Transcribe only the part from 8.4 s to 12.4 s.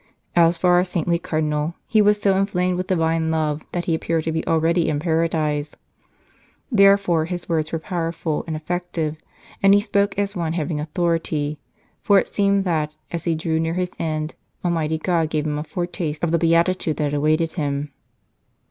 and effective, and he spoke as one having authority, for it